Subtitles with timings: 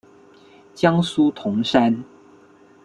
[0.73, 2.03] 江苏铜山。